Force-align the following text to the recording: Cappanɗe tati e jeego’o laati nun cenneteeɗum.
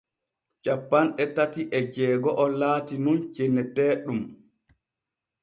Cappanɗe 0.63 1.23
tati 1.35 1.61
e 1.77 1.79
jeego’o 1.93 2.45
laati 2.59 2.95
nun 3.03 3.19
cenneteeɗum. 3.35 4.19